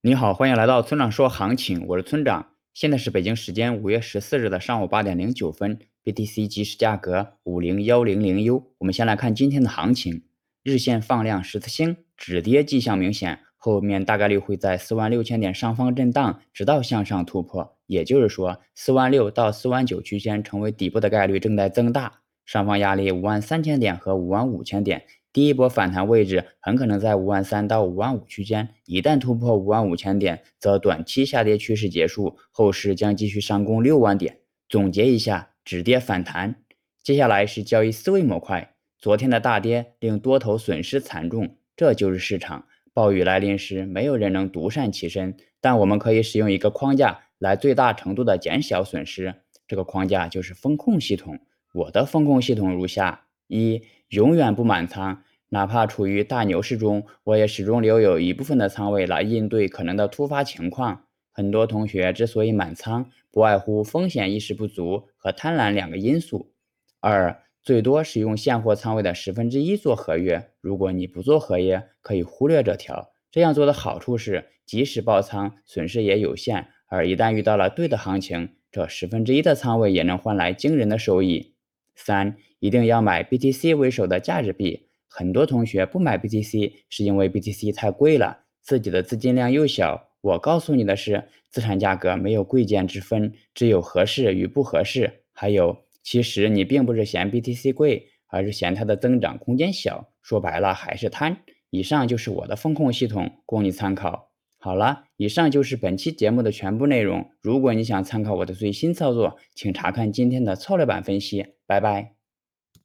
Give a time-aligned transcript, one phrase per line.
[0.00, 2.52] 你好，欢迎来到村长说行情，我是村长。
[2.72, 8.70] 现在是北京时间五月十四日的上午八点零九分，BTC 即时价格五零幺零零 U。
[8.78, 10.22] 我们先来看今天的行情，
[10.62, 17.76] 日线放量十字星，止跌迹象明显，后面大概率会在四万六千点上方震荡，直到向上突破。
[17.88, 25.02] 也就是说，四万六到四万九区间成为底部的概率正在增大，上方压力五万三千点和五万五千点。
[25.38, 34.38] 第一波反弹位置很可能在五万三到五万五区间，一旦突破五万五千点，则短期下跌趋势结束，后市将继续上攻六万点。
[34.68, 36.56] 总结一下，止跌反弹。
[37.04, 38.74] 接下来是交易思维模块。
[38.98, 42.64] 昨天的大跌令多头损失惨重，这就是市场。
[42.92, 49.36] 暴雨来临时，没有人能独善其身，但我们可以使用一个框架来最大程度的减小损失。
[49.68, 51.38] 这个框架就是风控系统。
[51.72, 53.84] 我的风控系统如下：一。
[54.08, 61.04] 永远不满仓，哪怕处于大牛市中，我也始终留有一部分的仓位来应对可能的突发情况。
[61.32, 66.52] 很多同学之所以满仓，不外乎风险意识不足和贪婪两个因素。
[67.00, 70.50] 二，最多使用现货仓位的十分之一做合约。
[70.60, 73.12] 如果你不做合约，可以忽略这条。
[73.30, 81.54] 这样做的好处是，即使爆仓，损失也有限；而一旦遇到了对的行情，这十分之一的仓位也能换来惊人的收益。
[81.94, 84.87] 三，一定要买 BTC 为首的价值币。
[85.08, 90.10] 很多同学不买 BTC 是因为 BTC 太贵了，自己的资金量又小。
[90.20, 95.24] 我告诉你的是，资产价格没有贵贱之分，只有合适与不合适。
[95.32, 100.10] 还有，其实你并不是嫌 BTC 贵，而是嫌它的增长空间小。
[100.20, 101.38] 说白了还是贪。
[101.70, 104.30] 以上就是我的风控系统，供你参考。
[104.58, 107.30] 好了，以上就是本期节目的全部内容。
[107.40, 111.54] 如果你想参考我的最新操作，请查看今天的策略版分析。
[111.66, 112.17] 拜拜。